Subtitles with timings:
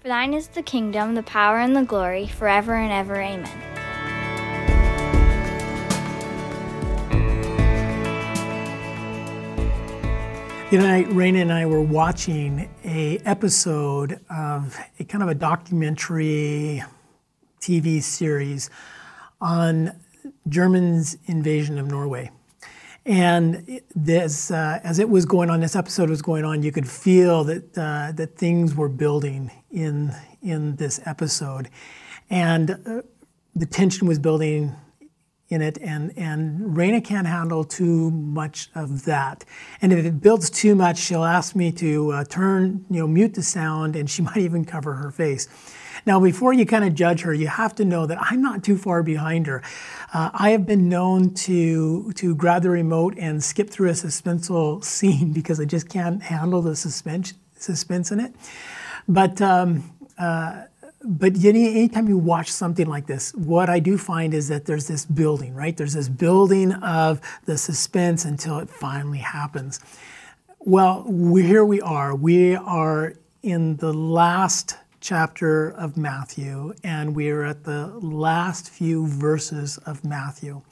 [0.00, 3.16] For thine is the kingdom, the power, and the glory, forever and ever.
[3.16, 3.44] Amen.
[10.68, 16.82] Other night, Raina and I were watching a episode of a kind of a documentary
[17.60, 18.70] TV series
[19.38, 19.92] on
[20.48, 22.30] Germans' invasion of Norway.
[23.06, 26.88] And this, uh, as it was going on, this episode was going on, you could
[26.88, 30.12] feel that uh, that things were building in
[30.42, 31.70] in this episode,
[32.28, 33.02] and uh,
[33.56, 34.76] the tension was building
[35.50, 39.44] in it, and, and Raina can't handle too much of that.
[39.82, 43.34] And if it builds too much, she'll ask me to uh, turn, you know, mute
[43.34, 45.48] the sound, and she might even cover her face.
[46.06, 48.76] Now, before you kind of judge her, you have to know that I'm not too
[48.76, 49.62] far behind her.
[50.12, 54.84] Uh, I have been known to to grab the remote and skip through a suspenseful
[54.94, 58.34] scene because I just can't handle the suspense suspense in it.
[59.08, 60.64] But um, uh,
[61.02, 65.06] but anytime you watch something like this, what I do find is that there's this
[65.06, 65.74] building, right?
[65.74, 69.80] There's this building of the suspense until it finally happens.
[70.58, 72.14] Well, we, here we are.
[72.14, 79.06] We are in the last chapter of Matthew, and we are at the last few
[79.06, 80.62] verses of Matthew.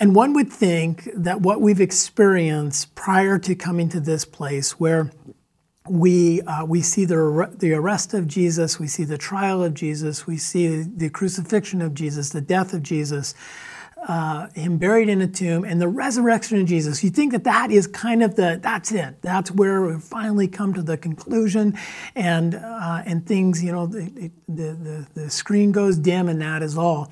[0.00, 5.10] And one would think that what we've experienced prior to coming to this place, where
[5.88, 10.26] we, uh, we see the, the arrest of Jesus, we see the trial of Jesus,
[10.26, 13.34] we see the crucifixion of Jesus, the death of Jesus,
[14.06, 17.02] uh, him buried in a tomb, and the resurrection of Jesus.
[17.02, 19.20] You think that that is kind of the, that's it.
[19.22, 21.76] That's where we finally come to the conclusion,
[22.14, 26.62] and, uh, and things, you know, the, the, the, the screen goes dim, and that
[26.62, 27.10] is all.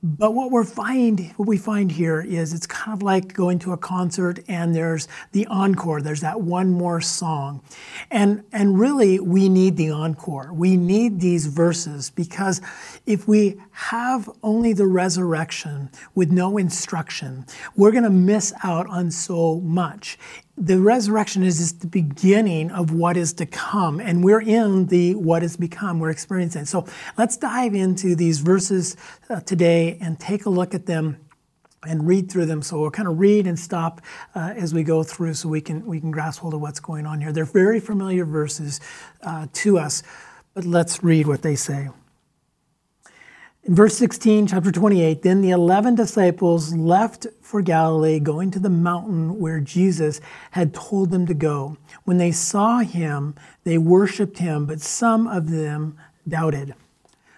[0.00, 3.72] But what we find, what we find here is it's kind of like going to
[3.72, 6.00] a concert and there's the encore.
[6.00, 7.62] There's that one more song,
[8.08, 10.52] and and really we need the encore.
[10.52, 12.60] We need these verses because
[13.06, 19.10] if we have only the resurrection with no instruction, we're going to miss out on
[19.10, 20.16] so much
[20.60, 25.14] the resurrection is just the beginning of what is to come, and we're in the
[25.14, 26.00] what is become.
[26.00, 26.64] We're experiencing.
[26.64, 26.86] So
[27.16, 28.96] let's dive into these verses
[29.30, 31.16] uh, today and take a look at them
[31.86, 32.60] and read through them.
[32.60, 34.00] So we'll kind of read and stop
[34.34, 37.06] uh, as we go through, so we can we can grasp hold of what's going
[37.06, 37.32] on here.
[37.32, 38.80] They're very familiar verses
[39.22, 40.02] uh, to us,
[40.54, 41.88] but let's read what they say.
[43.68, 48.70] In verse 16, chapter 28, then the 11 disciples left for Galilee, going to the
[48.70, 51.76] mountain where Jesus had told them to go.
[52.04, 53.34] When they saw him,
[53.64, 56.74] they worshiped him, but some of them doubted.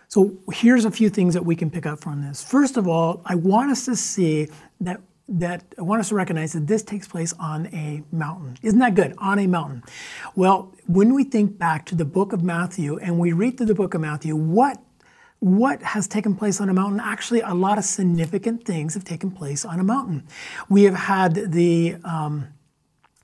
[0.07, 2.45] So here's a few things that we can pick up from this.
[2.45, 5.01] First of all, I want us to see that
[5.33, 8.57] that I want us to recognize that this takes place on a mountain.
[8.63, 9.15] Isn't that good?
[9.19, 9.85] On a mountain.
[10.35, 13.75] Well, when we think back to the book of Matthew and we read through the
[13.77, 14.83] book of Matthew, what
[15.41, 17.01] what has taken place on a mountain?
[17.01, 20.27] Actually, a lot of significant things have taken place on a mountain.
[20.69, 22.49] We have had the um,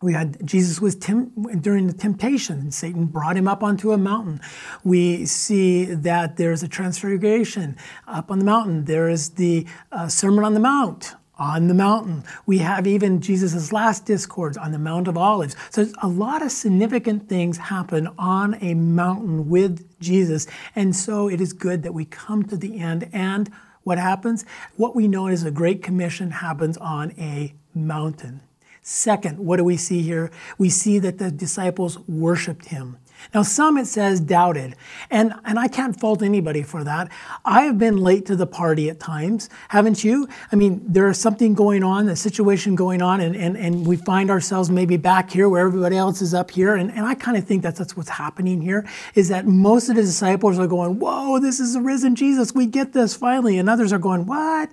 [0.02, 2.70] we had Jesus was tim- during the temptation.
[2.70, 4.40] Satan brought him up onto a mountain.
[4.82, 7.76] We see that there's a transfiguration
[8.06, 8.86] up on the mountain.
[8.86, 12.24] There is the uh, Sermon on the Mount on the mountain.
[12.46, 15.54] We have even Jesus' last discourse on the Mount of Olives.
[15.70, 20.46] So a lot of significant things happen on a mountain with Jesus.
[20.74, 23.08] And so it is good that we come to the end.
[23.12, 23.50] And
[23.82, 24.44] what happens?
[24.76, 28.40] What we know is a Great Commission happens on a mountain.
[28.82, 30.30] Second, what do we see here?
[30.58, 32.98] We see that the disciples worshiped him.
[33.34, 34.76] Now, some it says doubted,
[35.10, 37.10] and, and I can't fault anybody for that.
[37.44, 40.28] I have been late to the party at times, haven't you?
[40.52, 44.30] I mean, there's something going on, a situation going on, and, and, and we find
[44.30, 46.74] ourselves maybe back here where everybody else is up here.
[46.74, 49.96] And, and I kind of think that's, that's what's happening here, is that most of
[49.96, 52.54] the disciples are going, Whoa, this is the risen Jesus.
[52.54, 53.58] We get this finally.
[53.58, 54.70] And others are going, What?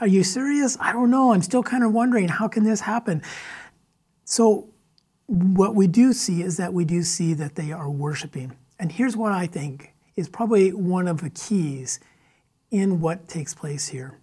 [0.00, 0.76] Are you serious?
[0.78, 1.32] I don't know.
[1.32, 3.22] I'm still kind of wondering, how can this happen?
[4.24, 4.68] So,
[5.26, 8.56] what we do see is that we do see that they are worshiping.
[8.78, 12.00] And here's what I think is probably one of the keys
[12.70, 14.18] in what takes place here.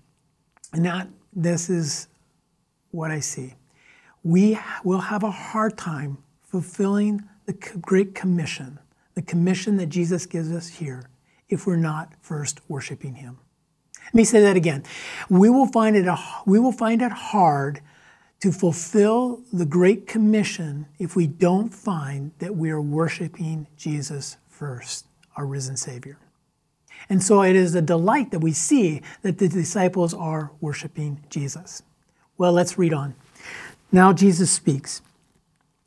[0.72, 2.08] And that this is
[2.92, 3.54] what I see.
[4.24, 8.80] We will have a hard time fulfilling the Great Commission,
[9.16, 11.10] the commission that Jesus gives us here,
[11.50, 13.38] if we're not first worshiping Him.
[14.06, 14.84] Let me say that again.
[15.30, 16.08] We will find it,
[16.46, 17.82] we will find it hard
[18.44, 25.08] to fulfill the Great Commission if we don't find that we are worshiping Jesus first,
[25.38, 26.18] our risen Savior.
[27.08, 31.84] And so it is a delight that we see that the disciples are worshiping Jesus.
[32.38, 33.16] Well, let's read on.
[33.94, 35.02] Now Jesus speaks,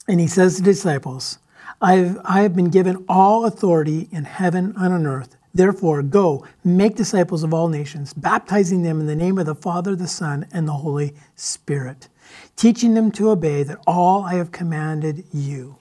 [0.08, 1.38] and he says to the disciples,
[1.82, 5.36] I've, I have been given all authority in heaven and on earth.
[5.52, 9.94] Therefore, go, make disciples of all nations, baptizing them in the name of the Father,
[9.94, 12.08] the Son, and the Holy Spirit,
[12.56, 15.76] teaching them to obey that all I have commanded you.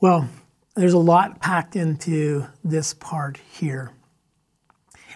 [0.00, 0.28] Well,
[0.74, 3.92] there's a lot packed into this part here.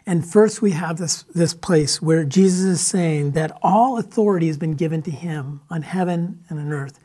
[0.09, 4.57] And first, we have this, this place where Jesus is saying that all authority has
[4.57, 7.01] been given to him on heaven and on earth.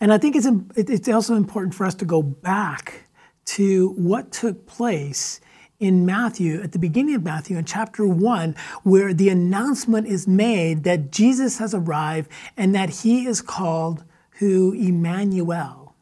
[0.00, 0.46] And I think it's,
[0.76, 3.04] it's also important for us to go back
[3.46, 5.40] to what took place
[5.80, 10.84] in Matthew, at the beginning of Matthew, in chapter 1, where the announcement is made
[10.84, 14.72] that Jesus has arrived and that he is called who?
[14.72, 15.94] Emmanuel.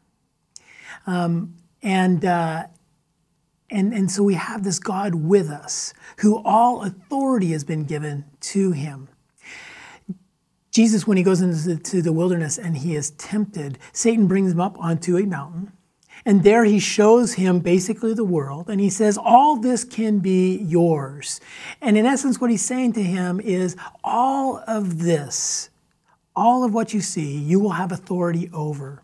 [1.07, 2.65] Um, and, uh,
[3.69, 8.25] and, and so we have this God with us, who all authority has been given
[8.41, 9.07] to him.
[10.71, 14.77] Jesus, when he goes into the wilderness and he is tempted, Satan brings him up
[14.79, 15.71] onto a mountain.
[16.25, 18.69] And there he shows him basically the world.
[18.69, 21.39] And he says, All this can be yours.
[21.81, 25.69] And in essence, what he's saying to him is, All of this,
[26.35, 29.01] all of what you see, you will have authority over.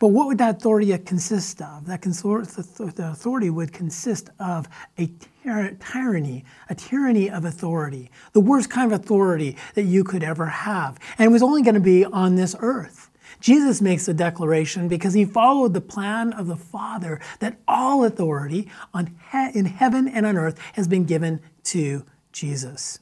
[0.00, 1.86] But what would that authority consist of?
[1.86, 5.10] That the authority would consist of a
[5.44, 10.98] tyranny, a tyranny of authority, the worst kind of authority that you could ever have.
[11.18, 13.10] And it was only going to be on this earth.
[13.44, 18.70] Jesus makes the declaration because he followed the plan of the Father that all authority
[18.94, 23.00] he- in heaven and on earth has been given to Jesus.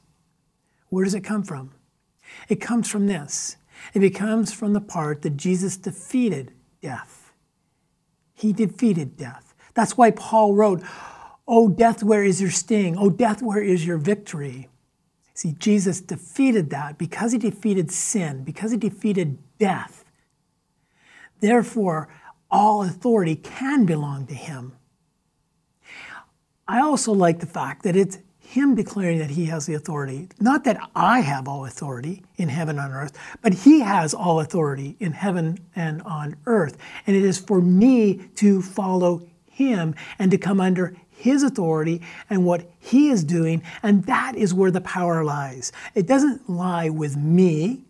[0.89, 1.71] Where does it come from?
[2.49, 3.55] It comes from this.
[3.93, 6.51] It comes from the part that Jesus defeated
[6.81, 7.31] death.
[8.33, 9.55] He defeated death.
[9.75, 10.83] That's why Paul wrote,
[11.47, 12.97] Oh, death, where is your sting?
[12.97, 14.67] Oh, death, where is your victory?
[15.33, 20.02] See, Jesus defeated that because he defeated sin, because he defeated death.
[21.43, 22.07] Therefore,
[22.49, 24.71] all authority can belong to him.
[26.69, 30.29] I also like the fact that it's him declaring that he has the authority.
[30.39, 34.39] Not that I have all authority in heaven and on earth, but he has all
[34.39, 36.77] authority in heaven and on earth.
[37.05, 42.45] And it is for me to follow him and to come under his authority and
[42.45, 43.63] what he is doing.
[43.83, 45.73] And that is where the power lies.
[45.93, 47.83] It doesn't lie with me,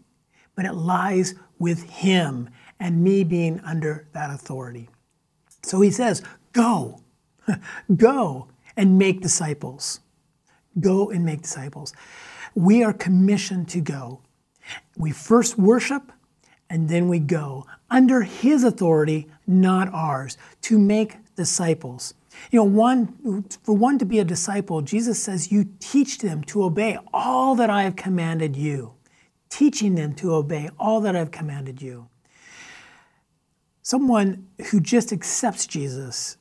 [0.56, 4.90] but it lies with him and me being under that authority.
[5.62, 6.22] So he says,
[6.52, 7.02] Go,
[7.96, 10.00] go and make disciples.
[10.80, 11.94] Go and make disciples.
[12.56, 14.22] We are commissioned to go.
[14.98, 16.12] We first worship
[16.70, 22.16] and then we go under His authority, not ours, to make disciples.
[22.50, 26.64] You know, one for one to be a disciple, Jesus says, "You teach them to
[26.64, 28.94] obey all that I have commanded you."
[29.50, 32.08] Teaching them to obey all that I've commanded you.
[33.84, 36.38] Someone who just accepts Jesus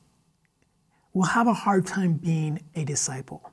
[1.13, 3.51] will have a hard time being a disciple.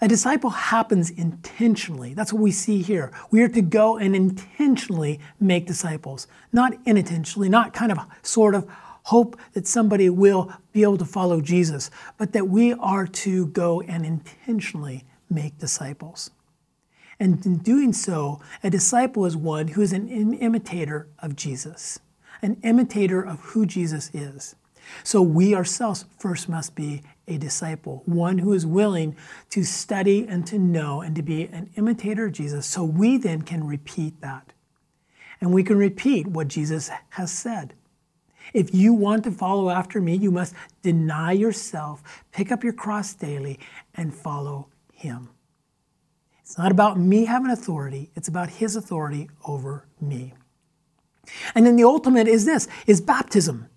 [0.00, 2.12] A disciple happens intentionally.
[2.14, 3.12] That's what we see here.
[3.30, 8.66] We are to go and intentionally make disciples, not unintentionally, not kind of sort of
[9.04, 13.80] hope that somebody will be able to follow Jesus, but that we are to go
[13.82, 16.30] and intentionally make disciples.
[17.20, 22.00] And in doing so, a disciple is one who is an imitator of Jesus,
[22.44, 24.54] an imitator of who Jesus is.
[25.02, 29.16] So we ourselves first must be a disciple, one who is willing
[29.48, 33.42] to study and to know and to be an imitator of Jesus, so we then
[33.42, 34.52] can repeat that.
[35.40, 37.74] And we can repeat what Jesus has said.
[38.52, 43.14] If you want to follow after me, you must deny yourself, pick up your cross
[43.14, 43.58] daily,
[43.94, 45.30] and follow him.
[46.42, 50.34] It's not about me having authority, it's about his authority over me.
[51.54, 53.68] And then the ultimate is this is baptism.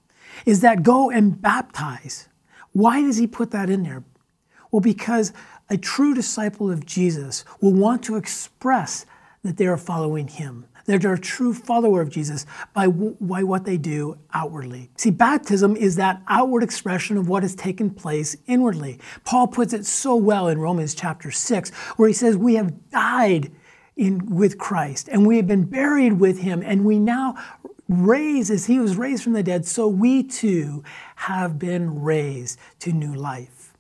[0.45, 2.29] Is that go and baptize.
[2.71, 4.03] Why does he put that in there?
[4.71, 5.33] Well, because
[5.69, 9.05] a true disciple of Jesus will want to express
[9.43, 13.65] that they are following him, that they're a true follower of Jesus by, by what
[13.65, 14.89] they do outwardly.
[14.97, 18.99] See, baptism is that outward expression of what has taken place inwardly.
[19.25, 23.51] Paul puts it so well in Romans chapter 6, where he says, We have died
[23.97, 27.35] in, with Christ and we have been buried with him, and we now
[27.89, 30.83] raised as he was raised from the dead, so we too
[31.15, 33.73] have been raised to new life.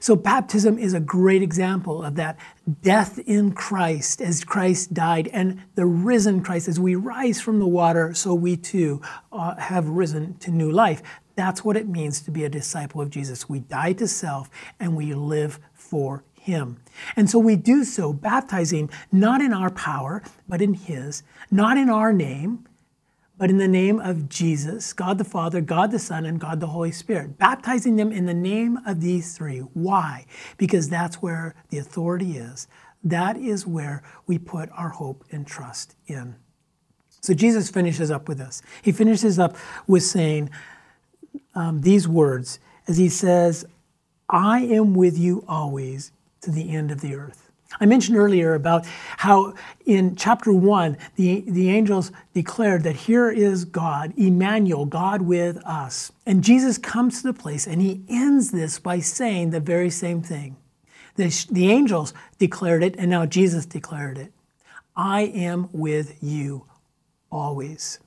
[0.00, 2.38] So, baptism is a great example of that
[2.82, 7.68] death in Christ as Christ died, and the risen Christ as we rise from the
[7.68, 9.00] water, so we too
[9.32, 11.02] uh, have risen to new life.
[11.36, 13.48] That's what it means to be a disciple of Jesus.
[13.48, 16.76] We die to self and we live for him.
[17.16, 21.90] And so we do so, baptizing not in our power, but in His, not in
[21.90, 22.68] our name,
[23.36, 26.68] but in the name of Jesus, God the Father, God the Son, and God the
[26.68, 29.58] Holy Spirit, baptizing them in the name of these three.
[29.58, 30.24] Why?
[30.56, 32.68] Because that's where the authority is.
[33.02, 36.36] That is where we put our hope and trust in.
[37.20, 38.62] So Jesus finishes up with this.
[38.82, 39.56] He finishes up
[39.88, 40.48] with saying
[41.56, 43.66] um, these words as he says,
[44.28, 46.12] I am with you always
[46.46, 47.50] to the end of the earth.
[47.80, 48.86] I mentioned earlier about
[49.18, 55.58] how in chapter 1, the, the angels declared that here is God, Emmanuel, God with
[55.66, 56.12] us.
[56.24, 60.22] And Jesus comes to the place and he ends this by saying the very same
[60.22, 60.56] thing.
[61.16, 64.32] The, the angels declared it, and now Jesus declared it
[64.94, 66.66] I am with you
[67.32, 67.98] always.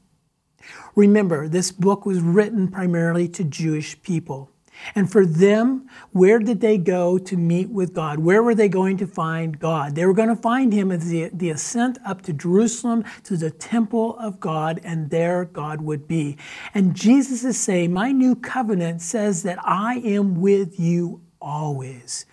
[0.95, 4.51] Remember, this book was written primarily to Jewish people.
[4.95, 8.19] And for them, where did they go to meet with God?
[8.19, 9.95] Where were they going to find God?
[9.95, 13.51] They were going to find Him at the, the ascent up to Jerusalem, to the
[13.51, 16.37] temple of God, and there God would be.
[16.73, 22.25] And Jesus is saying, My new covenant says that I am with you always.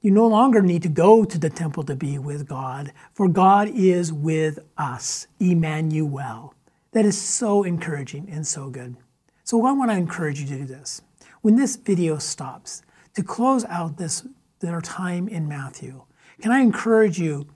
[0.00, 3.68] You no longer need to go to the temple to be with God, for God
[3.68, 6.54] is with us, Emmanuel.
[6.92, 8.96] That is so encouraging and so good.
[9.42, 11.02] So I want to encourage you to do this
[11.46, 12.82] when this video stops,
[13.14, 14.26] to close out this
[14.58, 16.02] their time in Matthew,
[16.42, 17.46] can I encourage you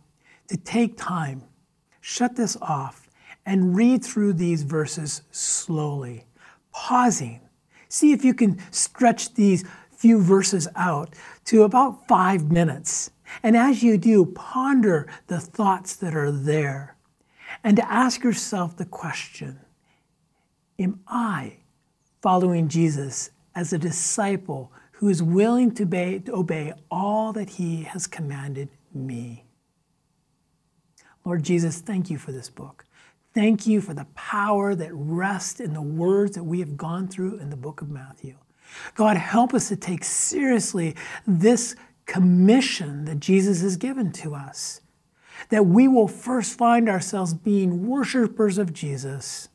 [0.47, 1.43] to take time,
[2.01, 3.09] shut this off,
[3.45, 6.25] and read through these verses slowly,
[6.71, 7.41] pausing.
[7.89, 11.13] See if you can stretch these few verses out
[11.47, 13.11] to about five minutes.
[13.43, 16.95] And as you do, ponder the thoughts that are there
[17.65, 19.59] and to ask yourself the question
[20.79, 21.57] Am I
[22.23, 27.85] following Jesus as a disciple who is willing to obey, to obey all that he
[27.85, 29.45] has commanded me.
[31.25, 32.85] Lord Jesus, thank you for this book.
[33.33, 37.39] Thank you for the power that rests in the words that we have gone through
[37.39, 38.37] in the book of Matthew.
[38.95, 41.77] God, help us to take seriously this
[42.07, 44.81] commission that Jesus has given to us.
[45.49, 49.49] That we will first find ourselves being worshipers of Jesus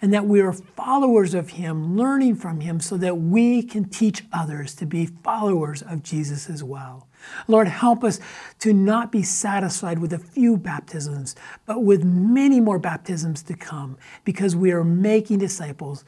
[0.00, 4.24] and that we are followers of Him, learning from Him, so that we can teach
[4.32, 7.08] others to be followers of Jesus as well.
[7.46, 8.18] Lord, help us
[8.60, 13.96] to not be satisfied with a few baptisms, but with many more baptisms to come,
[14.24, 16.04] because we are making disciples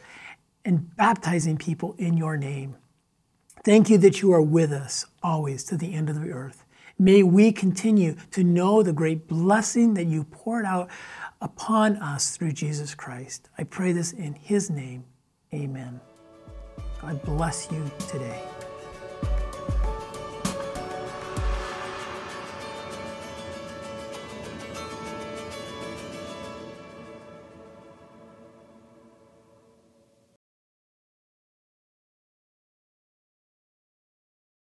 [0.65, 2.77] and baptizing people in your name.
[3.65, 6.65] Thank you that you are with us always to the end of the earth.
[6.99, 10.91] May we continue to know the great blessing that you poured out
[11.45, 13.51] upon us through Jesus Christ.
[13.59, 15.05] I pray this in his name.
[15.53, 16.01] Amen.
[17.01, 18.41] God bless you today.